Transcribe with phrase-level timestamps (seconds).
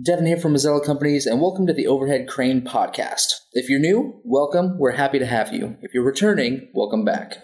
[0.00, 3.34] Devin here from Mazzella Companies, and welcome to the Overhead Crane Podcast.
[3.52, 4.78] If you're new, welcome.
[4.78, 5.76] We're happy to have you.
[5.82, 7.36] If you're returning, welcome back.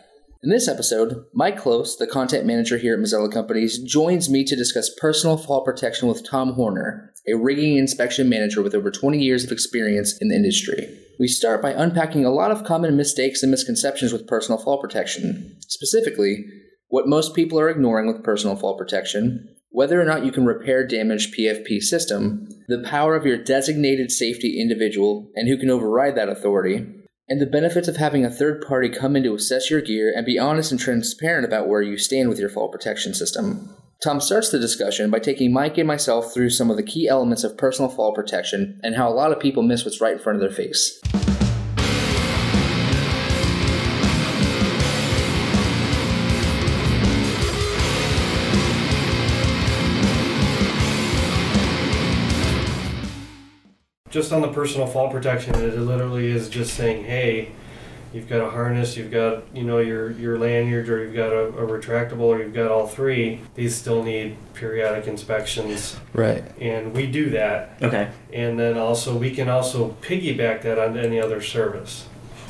[0.43, 4.56] In this episode, Mike Close, the content manager here at Mazzella Companies, joins me to
[4.56, 9.45] discuss personal fall protection with Tom Horner, a rigging inspection manager with over 20 years
[9.45, 10.89] of experience in the industry.
[11.21, 15.55] We start by unpacking a lot of common mistakes and misconceptions with personal fall protection.
[15.69, 16.46] Specifically,
[16.89, 20.87] what most people are ignoring with personal fall protection, whether or not you can repair
[20.87, 26.29] damaged PFP system, the power of your designated safety individual and who can override that
[26.29, 26.87] authority,
[27.29, 30.25] and the benefits of having a third party come in to assess your gear and
[30.25, 33.75] be honest and transparent about where you stand with your fall protection system.
[34.02, 37.45] Tom starts the discussion by taking Mike and myself through some of the key elements
[37.45, 40.37] of personal fall protection and how a lot of people miss what's right in front
[40.37, 41.00] of their face.
[54.18, 57.52] Just on the personal fall protection, it literally is just saying, hey,
[58.12, 61.47] you've got a harness, you've got you know your your lanyard, or you've got a,
[61.48, 63.41] a retractable, or you've got all three.
[63.55, 66.42] These still need periodic inspections, Right.
[66.60, 67.78] and we do that.
[67.80, 68.08] Okay.
[68.33, 72.06] And then also we can also piggyback that onto any other service.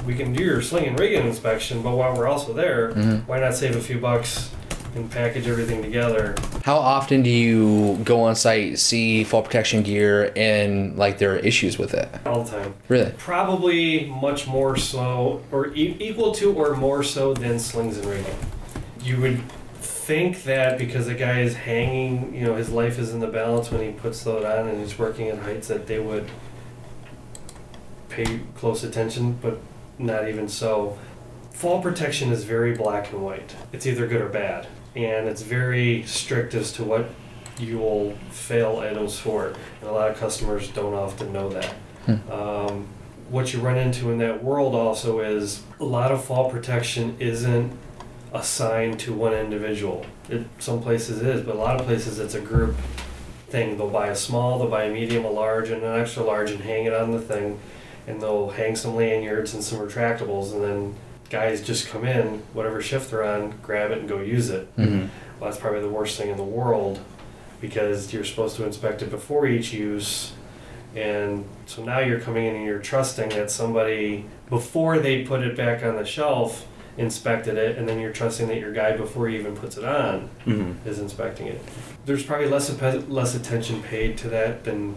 [0.06, 3.26] We can do your sling and rigging inspection, but while we're also there, Mhm.
[3.26, 4.50] why not save a few bucks
[4.98, 6.34] and package everything together?
[6.64, 11.38] How often do you go on site, see fall protection gear, and like there are
[11.38, 12.08] issues with it?
[12.26, 12.74] All the time.
[12.88, 13.12] Really?
[13.16, 18.36] Probably much more so, or e- equal to, or more so than slings and rigging.
[19.02, 19.40] You would
[19.80, 23.70] think that because the guy is hanging, you know, his life is in the balance
[23.70, 26.30] when he puts that on and he's working at heights that they would
[28.08, 29.58] pay close attention, but
[29.98, 30.98] not even so.
[31.52, 33.54] Fall protection is very black and white.
[33.72, 34.66] It's either good or bad,
[34.96, 37.08] and it's very strict as to what
[37.58, 39.48] you will fail items for.
[39.80, 41.74] And a lot of customers don't often know that.
[42.30, 42.88] Um,
[43.28, 47.72] what you run into in that world also is a lot of fall protection isn't
[48.32, 50.06] assigned to one individual.
[50.28, 52.76] It, some places it is, but a lot of places it's a group
[53.48, 53.76] thing.
[53.76, 56.60] They'll buy a small, they'll buy a medium, a large, and an extra large and
[56.60, 57.58] hang it on the thing.
[58.06, 60.94] And they'll hang some lanyards and some retractables, and then
[61.30, 64.74] guys just come in, whatever shift they're on, grab it and go use it.
[64.76, 65.06] Mm-hmm.
[65.40, 67.00] Well, that's probably the worst thing in the world
[67.60, 70.32] because you're supposed to inspect it before each use.
[70.96, 75.56] And so now you're coming in and you're trusting that somebody, before they put it
[75.56, 79.36] back on the shelf, inspected it, and then you're trusting that your guy, before he
[79.36, 80.88] even puts it on, Mm-hmm.
[80.88, 81.60] is inspecting it.
[82.06, 82.70] There's probably less
[83.08, 84.96] less attention paid to that than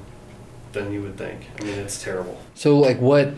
[0.72, 1.42] than you would think.
[1.60, 2.40] I mean, it's terrible.
[2.56, 3.34] So, like, what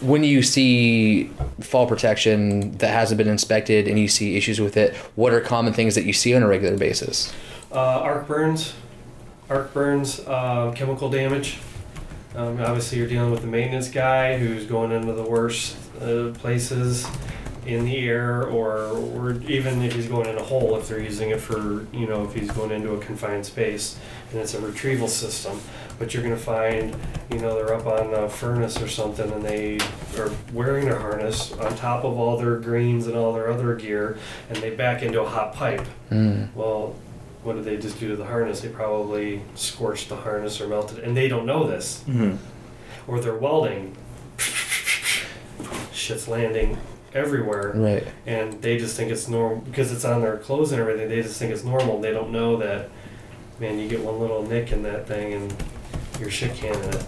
[0.00, 4.94] when you see fall protection that hasn't been inspected and you see issues with it,
[5.16, 7.32] what are common things that you see on a regular basis?
[7.72, 8.74] Uh, arc burns,
[9.50, 11.58] arc burns, uh, chemical damage.
[12.34, 17.06] Um, obviously, you're dealing with the maintenance guy who's going into the worst uh, places
[17.68, 21.30] in the air, or, or even if he's going in a hole, if they're using
[21.30, 23.98] it for, you know, if he's going into a confined space
[24.30, 25.60] and it's a retrieval system.
[25.98, 26.96] But you're going to find,
[27.30, 29.78] you know, they're up on a furnace or something and they
[30.16, 34.16] are wearing their harness on top of all their greens and all their other gear
[34.48, 35.86] and they back into a hot pipe.
[36.10, 36.54] Mm.
[36.54, 36.96] Well,
[37.42, 38.62] what did they just do to the harness?
[38.62, 42.02] They probably scorched the harness or melted it, and they don't know this.
[42.08, 42.36] Mm-hmm.
[43.06, 43.96] Or they're welding.
[45.92, 46.78] Shit's landing
[47.14, 48.06] everywhere, Right.
[48.26, 51.08] and they just think it's normal because it's on their clothes and everything.
[51.08, 52.00] They just think it's normal.
[52.00, 52.90] They don't know that,
[53.60, 55.54] man, you get one little nick in that thing and
[56.20, 57.04] you're shit canning it.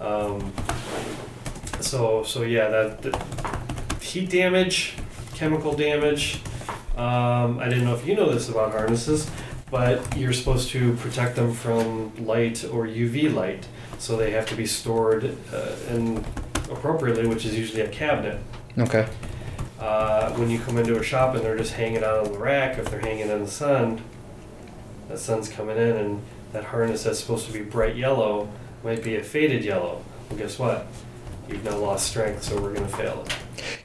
[0.00, 0.52] Um,
[1.80, 4.94] so, so yeah, that, that heat damage,
[5.34, 6.40] chemical damage.
[6.96, 9.30] Um, I didn't know if you know this about harnesses,
[9.70, 13.66] but you're supposed to protect them from light or UV light.
[13.98, 16.18] So they have to be stored uh, in
[16.70, 18.40] appropriately, which is usually a cabinet.
[18.78, 19.08] Okay.
[19.80, 22.78] Uh, when you come into a shop and they're just hanging out on the rack,
[22.78, 24.02] if they're hanging in the sun,
[25.08, 26.22] that sun's coming in, and
[26.52, 28.48] that harness that's supposed to be bright yellow
[28.82, 30.02] might be a faded yellow.
[30.28, 30.86] Well, guess what?
[31.48, 33.36] You've now lost strength, so we're going to fail it.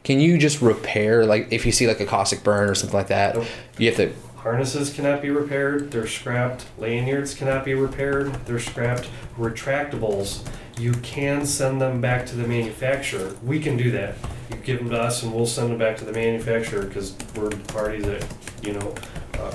[0.03, 3.07] Can you just repair, like, if you see like a caustic burn or something like
[3.07, 3.45] that, Nope.
[3.77, 4.13] you have to.
[4.37, 6.65] Harnesses cannot be repaired, they're scrapped.
[6.79, 9.07] Lanyards cannot be repaired, they're scrapped.
[9.37, 10.43] Retractables,
[10.81, 13.35] you can send them back to the manufacturer.
[13.43, 14.15] We can do that.
[14.49, 17.49] You give them to us and we'll send them back to the manufacturer because we're
[17.49, 18.25] the party that,
[18.63, 18.95] you know,
[19.37, 19.53] uh,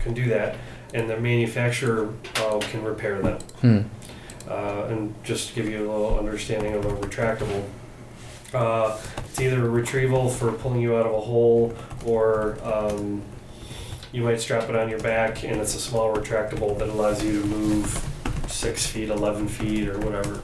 [0.00, 0.56] can do that.
[0.94, 3.38] And the manufacturer uh, can repair them.
[3.60, 3.80] Hmm.
[4.48, 7.62] Uh, and just to give you a little understanding of a retractable,
[8.54, 11.76] uh, it's either a retrieval for pulling you out of a hole
[12.06, 13.22] or um,
[14.10, 17.42] you might strap it on your back and it's a small retractable that allows you
[17.42, 18.19] to move
[18.50, 20.42] six feet, 11 feet, or whatever.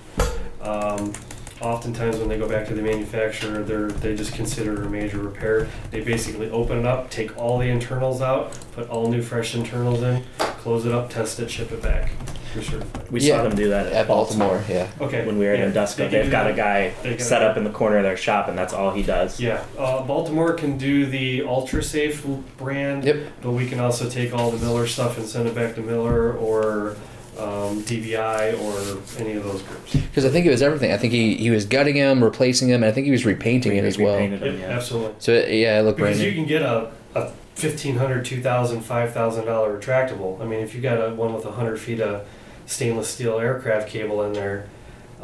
[0.60, 1.12] Um,
[1.60, 5.18] oftentimes, when they go back to the manufacturer, they're, they just consider it a major
[5.18, 5.68] repair.
[5.90, 10.02] They basically open it up, take all the internals out, put all new fresh internals
[10.02, 12.10] in, close it up, test it, ship it back.
[12.54, 13.10] You're certified.
[13.10, 14.88] We Yeah, saw them do that at, At Baltimore, yeah.
[14.98, 15.26] Okay.
[15.26, 15.96] when we were yeah, in Induska.
[15.96, 16.54] they can They've do got that.
[16.54, 18.92] a guy They got set up in the corner of their shop, and that's all
[18.92, 19.38] he does.
[19.38, 22.24] Yeah, uh, Baltimore can do the Ultra Safe
[22.56, 23.16] brand, Yep.
[23.42, 26.32] but we can also take all the Miller stuff and send it back to Miller
[26.32, 26.96] or
[27.38, 29.92] um, DBI or any of those groups.
[29.94, 30.92] Because I think it was everything.
[30.92, 33.72] I think he, he was gutting him, replacing him, and I think he was repainting
[33.72, 34.16] We- it as well.
[34.18, 34.66] painted yeah.
[34.66, 35.14] absolutely.
[35.18, 39.80] So it, yeah, it looked brand Because you can get a, a $1,500, $2,000, $5,000
[39.80, 40.40] retractable.
[40.40, 42.26] I mean, if you got a one with 100 feet of
[42.66, 44.66] stainless steel aircraft cable in there,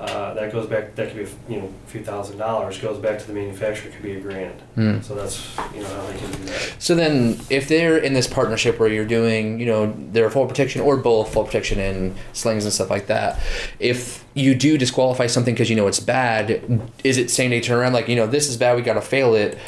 [0.02, 3.20] uh, that goes back, that could be, you know, a few thousand dollars, goes back
[3.20, 4.60] to the manufacturer, could be a grand.
[4.74, 5.00] Hmm.
[5.00, 6.74] So that's, you know, how they can do that.
[6.80, 10.80] So then, if they're in this partnership where you're doing, you know, their fall protection
[10.80, 13.40] or both fall protection and slings and stuff like that,
[13.78, 17.92] if you do disqualify something because you know it's bad, is it same day turnaround?
[17.92, 19.58] Like, you know, this is bad, we got to fail it.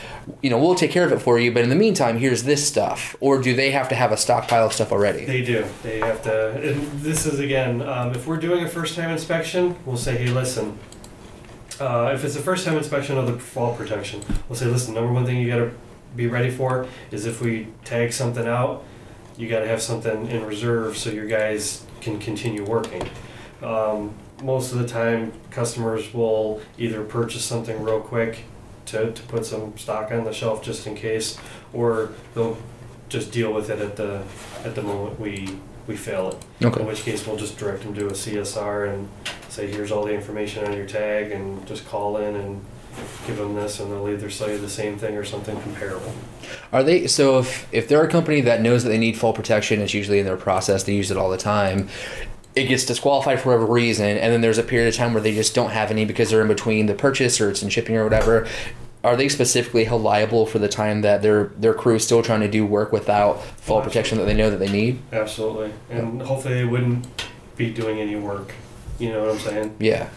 [0.40, 2.66] You know, we'll take care of it for you, but in the meantime, here's this
[2.66, 3.14] stuff.
[3.20, 5.26] Or do they have to have a stockpile of stuff already?
[5.26, 5.66] They do.
[5.82, 6.52] They have to.
[6.52, 10.78] And this is again, um, if we're doing a first-time inspection, we'll say, "Hey, listen."
[11.78, 15.26] Uh, if it's a first-time inspection of the fall protection, we'll say, "Listen, number one
[15.26, 15.72] thing you got to
[16.16, 18.82] be ready for is if we tag something out,
[19.36, 23.06] you got to have something in reserve so your guys can continue working."
[23.62, 28.44] Um, most of the time, customers will either purchase something real quick
[28.86, 31.38] to, to put some stock on the shelf just in case,
[31.72, 32.56] or they'll
[33.08, 34.22] just deal with it at the
[34.64, 36.64] at the moment we we fail it.
[36.80, 39.08] In which case, we'll just direct them to a CSR and
[39.48, 42.64] say, "Here's all the information on your tag," and just call in and
[43.26, 46.12] give them this, and they'll either sell you the same thing or something comparable.
[46.72, 49.80] Are they so if if they're a company that knows that they need fall protection,
[49.80, 51.88] it's usually in their process, they use it all the time.
[52.54, 55.34] It gets disqualified for whatever reason, and then there's a period of time where they
[55.34, 58.04] just don't have any because they're in between the purchase or it's in shipping or
[58.04, 58.46] whatever.
[59.02, 62.40] Are they specifically held liable for the time that their their crew is still trying
[62.40, 65.00] to do work without fall protection that they know that they need?
[65.12, 67.06] Absolutely, and hopefully they wouldn't
[67.56, 68.54] be doing any work.
[68.98, 69.76] You know what I'm saying?
[69.78, 70.08] Yeah,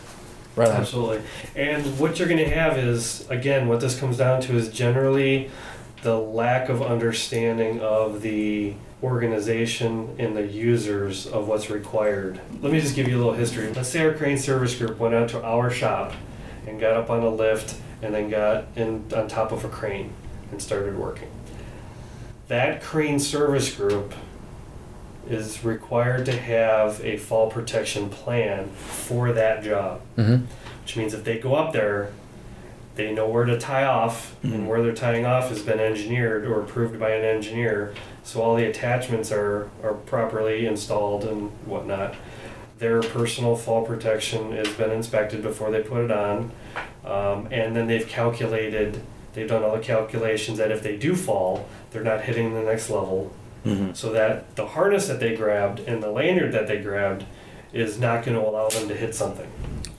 [0.56, 0.69] right.
[0.69, 1.22] Absolutely.
[1.56, 5.50] And what you're going to have is, again, what this comes down to is generally
[6.07, 8.74] the lack of understanding of the
[9.04, 12.39] organization and the users of what's required.
[12.62, 13.68] Let me just give you a little history.
[13.74, 16.13] Let's say our crane service group went out to our shop
[16.65, 20.13] and got up on a lift and then got in on top of a crane
[20.50, 21.27] and started working.
[22.48, 24.13] That crane service group
[25.30, 30.45] is required to have a fall protection plan for that job Mm-hmm.
[30.83, 32.13] which means if they go up there,
[32.97, 34.53] they know where to tie off, Mhm.
[34.53, 38.55] and where they're tying off has been engineered or approved by an engineer, so all
[38.55, 42.15] the attachments are, are properly installed and whatnot.
[42.79, 46.51] Their personal fall protection has been inspected before they put it on,
[47.05, 49.00] um, and then they've calculated,
[49.33, 52.89] they've done all the calculations that if they do fall, they're not hitting the next
[52.89, 53.31] level,
[53.65, 53.95] Mhm.
[53.95, 57.23] so that the harness that they grabbed and the lanyard that they grabbed
[57.73, 59.47] is not going to allow them to hit something.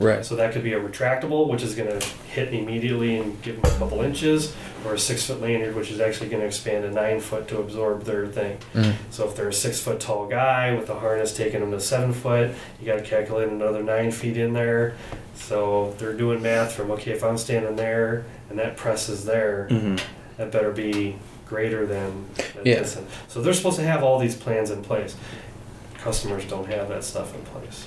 [0.00, 0.24] Right.
[0.24, 3.72] So that could be a retractable, which is going to hit immediately and give them
[3.74, 4.54] a couple inches,
[4.86, 7.58] or a six foot lanyard, which is actually going to expand a nine foot to
[7.58, 8.58] absorb their thing.
[8.74, 8.94] Mhm.
[9.10, 12.12] So if they're a six foot tall guy with the harness taking them to seven
[12.12, 12.50] foot,
[12.80, 14.94] you got to calculate another nine feet in there.
[15.34, 19.66] So they're doing math from okay, if I'm standing there and that press is there,
[19.70, 20.00] Mhm.
[20.36, 21.16] that better be
[21.48, 22.26] greater than
[22.62, 22.80] Yeah.
[22.80, 23.10] distance.
[23.26, 25.16] So they're supposed to have all these plans in place.
[25.98, 27.86] Customers don't have that stuff in place.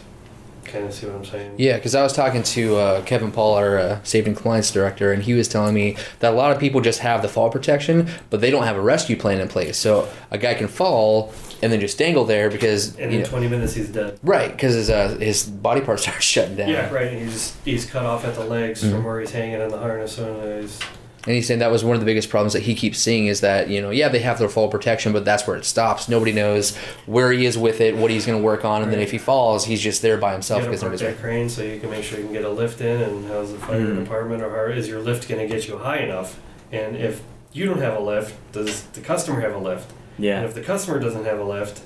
[0.66, 1.56] Kind of see what I'm saying?
[1.58, 5.12] Yeah, because I was talking to uh, Kevin Paul, our uh, safety and compliance director,
[5.12, 8.08] and he was telling me that a lot of people just have the fall protection,
[8.30, 9.78] but they don't have a rescue plan in place.
[9.78, 13.48] So a guy can fall and then just dangle there because And in know, 20
[13.48, 14.18] minutes he's dead.
[14.24, 16.70] right because his uh, his body parts start shutting down.
[16.70, 17.08] Yeah, right.
[17.12, 18.92] And he's he's cut off at the legs Mhm.
[18.92, 20.18] from where he's hanging in the harness.
[20.18, 20.80] And he's,
[21.26, 23.42] And he's saying that was one of the biggest problems that he keeps seeing is
[23.42, 26.10] that, you know, yeah, they have their fall protection, but that's where it stops.
[26.10, 26.76] Nobody knows
[27.06, 29.20] where he is with it, what he's going to work on, and then if he
[29.20, 31.92] falls, he's just there by himself got because park nobody's that crane so you can
[31.92, 33.02] make sure you can get a lift in.
[33.02, 34.00] And how's the fire Mhm.
[34.04, 36.40] department or how is your lift going to get you high enough?
[36.72, 37.22] And if
[37.54, 39.92] you don't have a lift, does the customer have a lift?
[40.18, 40.38] Yeah.
[40.38, 40.48] And Yeah.
[40.50, 41.82] if the customer doesn't have a lift,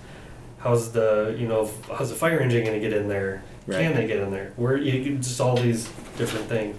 [0.59, 3.43] how's the you know how's the fire engine going to get in there?
[3.69, 4.51] Can they get in there?
[4.57, 6.75] Where you can- just all these different things.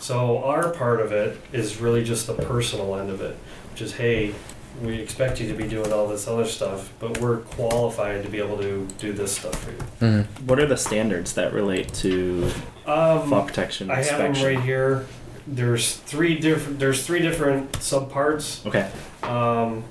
[0.00, 3.36] So our part of it is really just the personal end of it,
[3.70, 4.34] which is hey,
[4.82, 8.38] we expect you to be doing all this other stuff, but we're qualified to be
[8.38, 9.76] able to do this stuff for you.
[10.00, 10.24] Mhm.
[10.46, 12.50] What are the standards that relate to
[12.86, 14.56] Um, fall protection I have them inspection?
[14.56, 15.04] right here.
[15.46, 16.78] There's three different.
[16.78, 18.64] There's three different subparts.
[18.66, 18.86] Okay.
[19.22, 19.84] Um,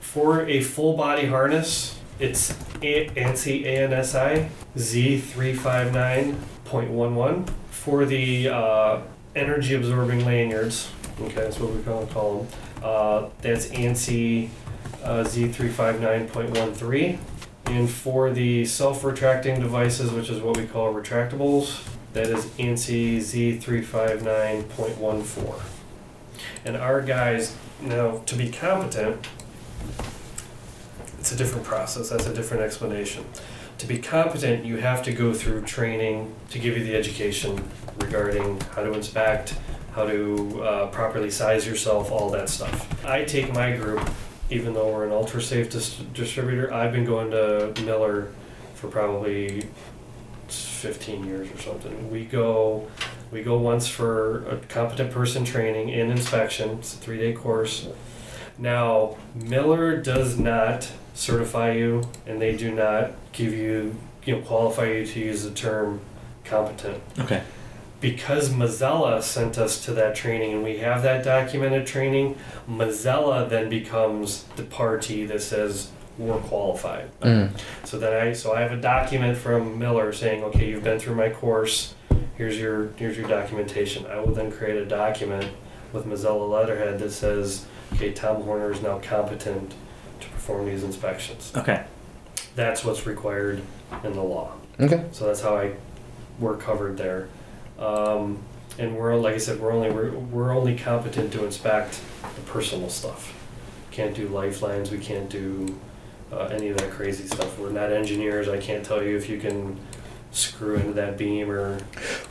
[0.00, 4.46] for a full body harness, It's A- ANSI ANSI
[4.78, 8.98] Z359.11 for the uh,
[9.34, 10.88] energy absorbing lanyards.
[11.20, 12.46] Okay, that's what we call, call them.
[12.82, 14.48] Uh, that's ANSI
[15.02, 17.18] uh, Z359.13.
[17.66, 23.18] And for the self retracting devices, which is what we call retractables, that is ANSI
[23.18, 25.62] Z359.14.
[26.64, 29.28] And our guys, now to be competent,
[31.18, 33.24] it's a different process, that's a different explanation.
[33.82, 38.60] To be competent, you have to go through training to give you the education regarding
[38.76, 39.56] how to inspect,
[39.90, 43.04] how to uh, properly size yourself, all that stuff.
[43.04, 44.08] I take my group,
[44.50, 48.28] even though we're an ultra safe dis- distributor, I've been going to Miller
[48.76, 49.66] for probably
[50.46, 52.08] 15 years or something.
[52.08, 52.86] We go
[53.32, 56.78] we go once for a competent person training and inspection.
[56.78, 57.88] It's a three day course.
[58.58, 64.90] Now, Miller does not certify you and they do not give you, you know, qualify
[64.90, 66.00] you to use the term
[66.44, 67.02] competent.
[67.18, 67.42] Okay.
[68.00, 72.36] Because Mazzella sent us to that training and we have that documented training,
[72.68, 77.08] Mazzella then becomes the party that says we're qualified.
[77.20, 77.50] Mm.
[77.84, 81.14] So then I so I have a document from Miller saying, okay, you've been through
[81.14, 81.94] my course.
[82.36, 84.06] Here's your here's your documentation.
[84.06, 85.52] I will then create a document
[85.92, 89.74] with Mazzella letterhead that says, okay, Tom Horner is now competent
[90.42, 91.52] perform these inspections.
[91.56, 91.84] Okay.
[92.56, 93.62] That's what's required
[94.04, 94.52] in the law.
[94.80, 95.04] Okay.
[95.12, 95.72] So that's how I
[96.40, 97.28] we're covered there.
[97.78, 98.38] Um,
[98.78, 102.00] and we're like I said, we're only we're, we're only competent to inspect
[102.34, 103.32] the personal stuff.
[103.90, 104.90] Can't do lifelines.
[104.90, 105.78] We can't do
[106.32, 107.58] uh, any of that crazy stuff.
[107.58, 108.48] We're not engineers.
[108.48, 109.78] I can't tell you if you can
[110.32, 111.78] screw into that beam or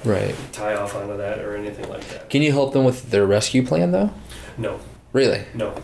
[0.03, 0.35] Right.
[0.51, 2.29] tie off onto that or anything like that.
[2.31, 4.09] Can you help them with their rescue plan though?
[4.57, 4.79] No,
[5.13, 5.43] Really?
[5.53, 5.75] no.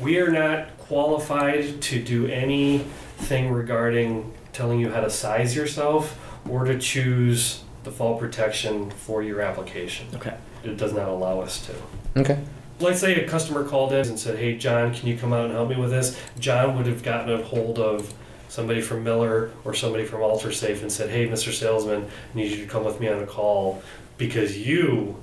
[0.00, 6.64] We are not qualified to do anything regarding telling you how to size yourself or
[6.64, 10.06] to choose the fall protection for your application.
[10.14, 10.34] Okay.
[10.64, 12.20] It does not allow us to.
[12.20, 12.38] Okay.
[12.80, 15.54] Let's say a customer called in and said, "Hey, John, can you come out and
[15.54, 18.12] help me with this?" John would have gotten a hold of
[18.48, 21.52] somebody from Miller or somebody from UltraSafe and said, "Hey, Mr.
[21.52, 23.82] Salesman, I need you to come with me on a call
[24.18, 25.16] because you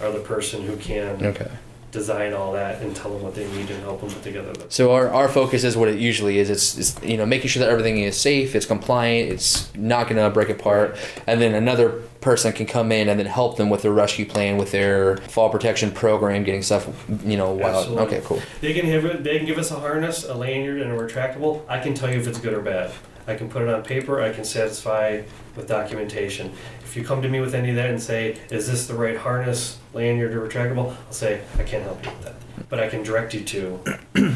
[0.00, 1.48] are the person who can Okay.
[1.96, 4.70] Design all that and tell them what they need and help them put together the
[4.70, 6.50] So our, our focus is what it usually is.
[6.50, 10.28] It's, it's you know making sure that everything is safe, it's compliant, it's not gonna
[10.30, 13.92] break apart, and then another person can come in and then help them with their
[13.92, 16.86] rescue plan, with their fall protection program, getting stuff
[17.24, 17.76] you know wild.
[17.76, 18.06] Absolutely.
[18.06, 18.42] Okay, cool.
[18.60, 21.62] They can have it, they can give us a harness, a lanyard, and a retractable.
[21.68, 22.92] I can tell you if it's good or bad.
[23.28, 24.22] I can put it on paper.
[24.22, 25.22] I can satisfy
[25.56, 26.52] with documentation.
[26.96, 29.18] If you come to me with any of that and say, "Is this the right
[29.18, 32.36] harness, lanyard, or retractable?" I'll say, "I can't help you with that,
[32.70, 33.80] but I can direct you to."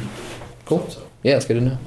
[0.66, 0.86] Cool.
[0.90, 1.78] So, Yeah, it's good to know.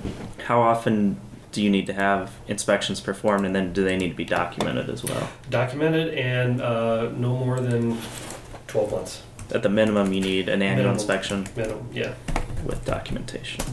[0.47, 1.17] How often
[1.51, 4.89] do you need to have inspections performed, and then do they need to be documented
[4.89, 5.29] as well?
[5.51, 7.95] documented and uh, no more than
[8.65, 9.21] twelve months
[9.53, 10.93] At the minimum, you need an annual Minimum.
[10.95, 11.87] inspection minimum.
[11.93, 12.15] Yeah.
[12.65, 13.63] with documentation.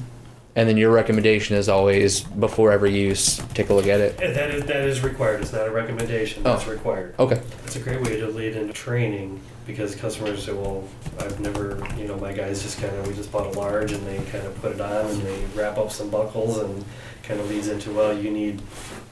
[0.57, 4.21] And then your recommendation is always before every use, take a look at it.
[4.21, 5.43] And that is that is required.
[5.43, 6.43] It's not a recommendation.
[6.43, 6.71] That's Oh.
[6.73, 7.15] required.
[7.19, 7.41] Okay.
[7.65, 10.83] It's a great way to lead into training because customers say, well,
[11.21, 14.05] I've never, you know, my guys just kind of, we just bought a large and
[14.07, 16.85] they kind of put it on and they wrap up some buckles and
[17.23, 18.61] kind of leads into, well, you need,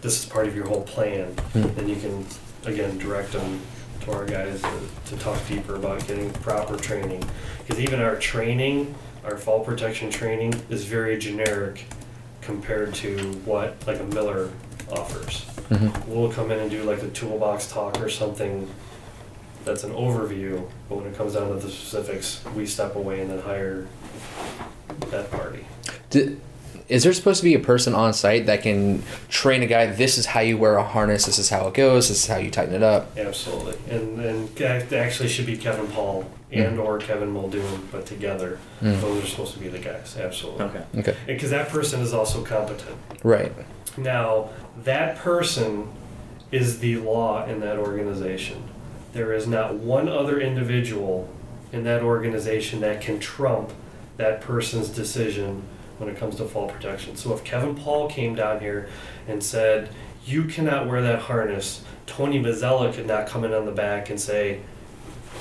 [0.01, 1.27] this is part of your whole plan.
[1.53, 1.63] Hmm.
[1.77, 2.27] Then you can,
[2.65, 3.61] again, direct them
[4.09, 7.25] to our guys to, to talk deeper about getting proper training.
[7.59, 11.85] Because even our training, our fall protection training is very generic
[12.41, 14.51] compared to what like a Miller
[14.91, 18.67] offers hmm we'll come in and do like the toolbox talk or something
[19.65, 23.31] that's an overview, but when it comes down to the specifics, we step away and
[23.31, 23.87] then hire
[25.11, 25.67] that party.
[26.09, 26.39] D-
[26.89, 29.87] is there supposed to be a person on site that can train a guy?
[29.87, 31.27] This is how you wear a harness.
[31.27, 32.09] This is how it goes.
[32.09, 33.17] This is how you tighten it up.
[33.17, 33.77] Absolutely.
[33.95, 39.01] And and actually should be Kevin Paul and or Kevin Muldoon, but together, Mm.
[39.01, 40.17] those are supposed to be the guys.
[40.19, 40.65] Absolutely.
[40.65, 40.83] Okay.
[40.99, 41.17] Okay.
[41.27, 42.97] Because that person is also competent.
[43.23, 43.53] Right.
[43.99, 44.49] Now,
[44.85, 45.89] that person
[46.51, 48.63] is the law in that organization.
[49.13, 51.29] There is not one other individual
[51.73, 53.73] in that organization that can trump
[54.17, 55.63] that person's decision
[55.99, 57.17] when it comes to fall protection.
[57.17, 58.89] So if Kevin Paul came down here
[59.27, 59.91] and said,
[60.25, 64.21] You cannot wear that harness, Tony Mazzella could not come in on the back and
[64.21, 64.61] say,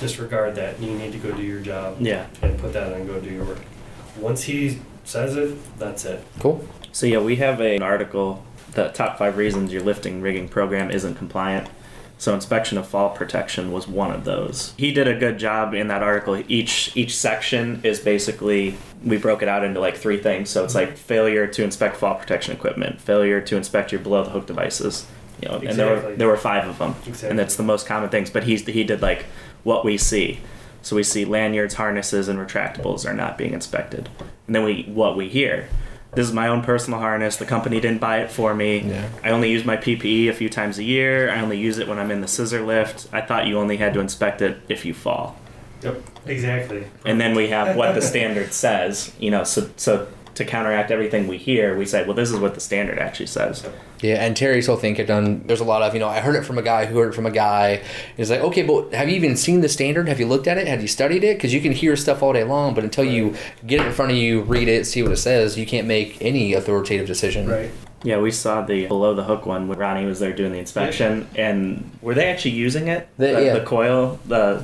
[0.00, 0.80] Disregard that.
[0.80, 2.26] You need to go do your job Yeah.
[2.42, 3.58] and put that on and go do your work.
[4.16, 6.24] Once he says it, that's it.
[6.40, 6.64] Cool.
[6.92, 10.90] So yeah, we have a, an article, the top five reasons your lifting rigging program
[10.90, 11.68] isn't compliant.
[12.18, 14.74] So inspection of fall protection was one of those.
[14.76, 16.42] He did a good job in that article.
[16.48, 20.50] Each each section is basically we broke it out into like three things.
[20.50, 24.30] So it's like failure to inspect fall protection equipment, failure to inspect your below the
[24.30, 25.06] hook devices.
[25.40, 25.68] You know, exactly.
[25.70, 27.30] and there were there were five of them, Exactly.
[27.30, 28.30] and that's the most common things.
[28.30, 29.26] But he's he did like
[29.62, 30.40] what we see.
[30.82, 34.08] So we see lanyards, harnesses, and retractables are not being inspected,
[34.48, 35.68] and then we what we hear.
[36.12, 37.36] This is my own personal harness.
[37.36, 38.80] The company didn't buy it for me.
[38.80, 39.08] Yeah.
[39.22, 41.30] I only use my PPE a few times a year.
[41.30, 43.08] I only use it when I'm in the scissor lift.
[43.12, 45.36] I thought you only had to inspect it if you fall.
[45.82, 46.86] Yep, exactly.
[47.04, 51.28] And then we have what the standard says, you know, so so to counteract everything
[51.28, 53.68] we hear, we say, well, this is what the standard actually says.
[54.00, 55.42] Yeah, and Terry's whole thing kept on.
[55.46, 56.08] There's a lot of you know.
[56.08, 57.82] I heard it from a guy who heard it from a guy.
[58.16, 60.08] It's like okay, but have you even seen the standard?
[60.08, 60.66] Have you looked at it?
[60.68, 61.36] Have you studied it?
[61.36, 63.34] Because you can hear stuff all day long, but until you
[63.66, 66.16] get it in front of you, read it, see what it says, you can't make
[66.20, 67.48] any authoritative decision.
[67.48, 67.70] Right.
[68.04, 71.26] Yeah, we saw the below the hook one when Ronnie was there doing the inspection,
[71.34, 73.08] and were they actually using it?
[73.18, 73.54] They- the, yeah.
[73.54, 74.62] the coil, the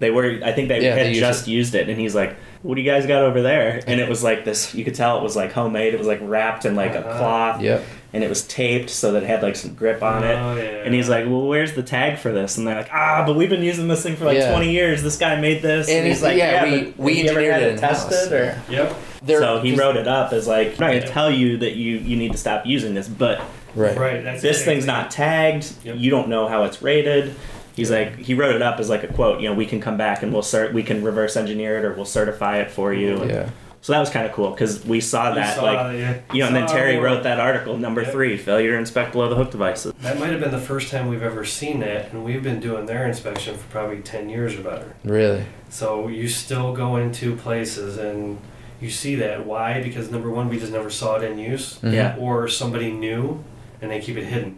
[0.00, 0.40] they were.
[0.44, 2.80] I think they Yeah, had they used just used it, and he's like, "What do
[2.80, 4.74] you guys got over there?" And it was like this.
[4.74, 5.94] You could tell it was like homemade.
[5.94, 7.18] It was like wrapped in like a Uh-huh.
[7.18, 7.82] cloth, Yep.
[8.12, 10.34] and it was taped so that it had like some grip on it.
[10.36, 10.82] Oh, yeah.
[10.84, 13.50] And he's like, "Well, where's the tag for this?" And they're like, "Ah, but we've
[13.50, 14.50] been using this thing for like Yeah.
[14.50, 15.02] 20 years.
[15.02, 17.30] This guy made this." And he's it's- like, yeah, "Yeah, we- but we have you
[17.30, 18.94] ever engineered had it in-house." tested or?" Yep.
[19.24, 21.72] There- so he 'cause- wrote it up as like, I'm not gonna tell you that
[21.76, 23.40] you you need to stop using this, but
[23.76, 23.98] Right.
[23.98, 24.22] Right.
[24.22, 25.66] That's this thing's not tagged.
[25.82, 25.96] Yep.
[25.98, 27.34] You don't know how it's rated.
[27.74, 29.40] He's like, he wrote it up as like a quote.
[29.40, 31.92] You know, we can come back and we'll cert, we can reverse engineer it or
[31.94, 33.24] we'll certify it for you.
[33.26, 33.50] Yeah.
[33.80, 35.98] So that was kind of cool because we saw You that saw like.
[35.98, 36.14] yeah.
[36.32, 38.12] You know, and then Terry wrote that article, number Yep.
[38.12, 39.92] three, failure to inspect below the hook devices.
[40.00, 42.86] That might have been the first time we've ever seen that, and we've been doing
[42.86, 44.94] their inspection for probably 10 years or better.
[45.04, 45.44] Really.
[45.68, 48.38] So you still go into places and
[48.80, 49.44] you see that.
[49.44, 49.82] Why?
[49.82, 51.92] Because number one, we just never saw it in use, Mhm.
[51.92, 52.16] Yeah.
[52.18, 53.44] or somebody knew
[53.82, 54.56] and they keep it hidden.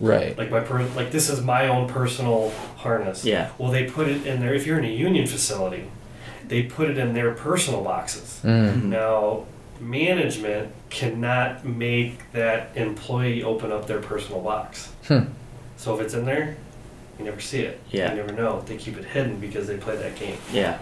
[0.00, 0.36] Right.
[0.36, 3.24] Like my per- like this is my own personal harness.
[3.24, 3.50] Yeah.
[3.58, 4.54] Well, they put it in there.
[4.54, 5.90] If you're in a union facility,
[6.48, 8.40] they put it in their personal boxes.
[8.42, 8.84] Mm.
[8.84, 9.46] Now,
[9.80, 14.92] management cannot make that employee open up their personal box.
[15.06, 15.24] Hmm.
[15.76, 16.56] So if it's in there,
[17.18, 17.80] you never see it.
[17.90, 18.10] Yeah.
[18.10, 18.62] You never know.
[18.62, 20.38] They keep it hidden because they play that game.
[20.52, 20.78] Yeah.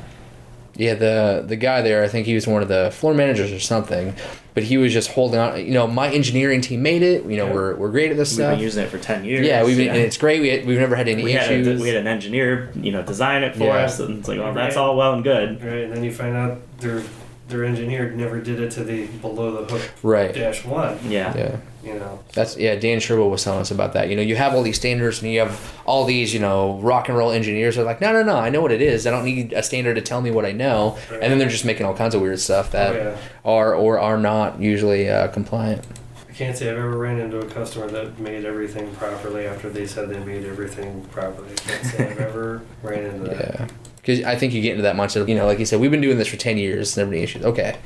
[0.77, 3.61] Yeah, the the guy there, I think he was one of the floor managers or
[3.61, 4.15] something,
[4.55, 5.59] but he was just holding on.
[5.59, 7.25] You know, my engineering team made it.
[7.25, 7.53] You know, Yeah.
[7.53, 8.49] we're, we're great at this stuff.
[8.53, 9.47] We've been using it for 10 years.
[9.47, 10.41] yeah, we've been, and it's great.
[10.41, 11.79] We had, we've never had any we had, issues.
[11.79, 13.85] a, we had an engineer, you know, design it for Yeah.
[13.85, 14.83] us, and it's like, well, that's Right.
[14.83, 15.63] all well and good.
[15.63, 17.03] Right, and then you find out their
[17.49, 20.35] their engineer never did it to the below the hook right.
[20.35, 20.99] dash one.
[21.09, 21.37] Yeah.
[21.37, 21.57] Yeah.
[21.85, 22.23] You know.
[22.33, 22.77] That's yeah.
[22.77, 24.09] Dan Sherwood was telling us about that.
[24.09, 27.09] You know, you have all these standards, and you have all these, you know, rock
[27.09, 28.37] and roll engineers are like, no, no, no.
[28.37, 29.07] I know what it is.
[29.07, 30.97] I don't need a standard to tell me what I know.
[31.11, 33.17] And then they're just making all kinds of weird stuff that oh, yeah.
[33.45, 35.85] are or are not usually uh, compliant.
[36.29, 39.87] I can't say I've ever ran into a customer that made everything properly after they
[39.87, 41.53] said they made everything properly.
[41.53, 43.55] I can't say I've ever ran into that.
[43.61, 43.69] Yeah.
[44.03, 45.93] Because I think you get into that mindset of, you know, like you said, we've
[45.93, 47.45] been doing this for 10 years, never any issues.
[47.45, 47.77] Okay.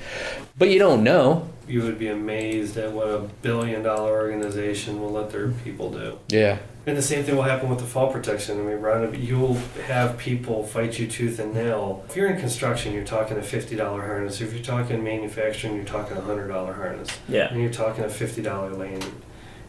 [0.57, 1.51] But you don't know.
[1.69, 6.19] You would be amazed at what a billion dollar organization will let their people do.
[6.29, 6.59] Yeah.
[6.87, 8.59] And the same thing will happen with the fall protection.
[8.59, 12.03] I mean, Ron, you'll have people fight you tooth and nail.
[12.09, 14.41] If you're in construction, you're talking a $50 harness.
[14.41, 17.11] If you're talking manufacturing, you're talking a $100 harness.
[17.29, 17.49] Yeah.
[17.49, 19.03] And you're talking a $50 lane.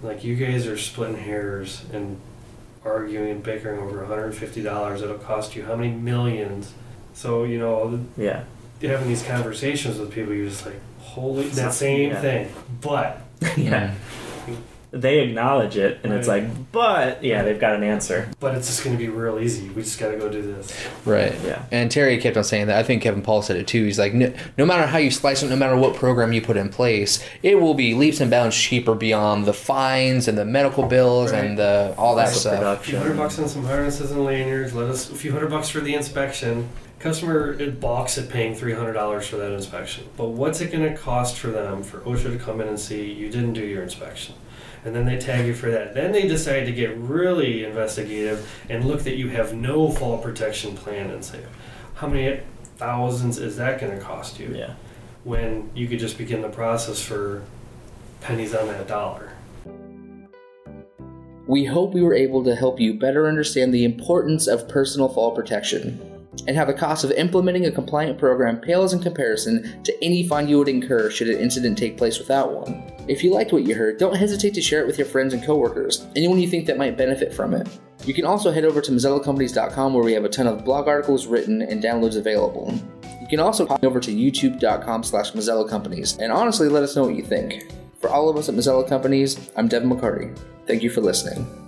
[0.02, 2.22] Like, you guys are splitting hairs and
[2.88, 5.02] arguing and bickering over $150.
[5.02, 6.74] It'll cost you how many millions?
[7.14, 8.44] So, you know, Yeah.
[8.80, 12.22] You're having these conversations with people, you're just like, holy, that same yeah.
[12.22, 12.54] thing.
[12.80, 13.22] But,
[13.58, 13.96] yeah.
[14.92, 18.30] They acknowledge it, and it's like, but yeah, they've got an answer.
[18.40, 19.68] but it's just going to be real easy.
[19.70, 20.74] We just got to go do this.
[21.04, 21.36] Right.
[21.44, 21.66] Yeah.
[21.74, 22.78] And Terry kept on saying that.
[22.78, 23.84] I think Kevin Paul said it too.
[23.84, 26.56] He's like, no, no matter how you slice it, no matter what program you put
[26.56, 30.86] in place, it will be leaps and bounds cheaper beyond the fines and the medical
[30.88, 31.44] bills Right.
[31.44, 32.82] and the all that Lots of stuff.
[32.82, 34.74] A few hundred bucks on some harnesses and lanyards.
[34.74, 36.70] Let us a few hundred bucks for the inspection.
[37.00, 40.06] Customer it balks at paying three hundred dollars for that inspection.
[40.16, 43.12] But what's it going to cost for them for OSHA to come in and see
[43.12, 44.34] you didn't do your inspection?
[44.88, 45.94] And then they tag you for that.
[45.94, 50.78] Then they decide to get really investigative and look that you have no fall protection
[50.78, 51.44] plan and say,
[51.96, 52.40] how many
[52.78, 54.56] thousands is that going to cost you?
[54.56, 54.76] Yeah.
[55.26, 57.44] When you could just begin the process for
[58.22, 59.34] pennies on that dollar.
[61.48, 65.32] We hope we were able to help you better understand the importance of personal fall
[65.36, 66.17] protection
[66.48, 70.48] and how the cost of implementing a compliant program pales in comparison to any fine
[70.48, 72.84] you would incur should an incident take place without one.
[73.08, 75.44] If you liked what you heard, don't hesitate to share it with your friends and
[75.44, 77.68] coworkers, anyone you think that might benefit from it.
[78.06, 81.26] You can also head over to MazzellaCompanies.com where we have a ton of blog articles
[81.26, 82.74] written and downloads available.
[83.22, 85.32] You can also hop over to youtube.com slash
[85.70, 87.72] Companies and honestly let us know what you think.
[88.00, 90.38] For all of us at Mazzella Companies, I'm Devin McCarty.
[90.66, 91.67] Thank you for listening.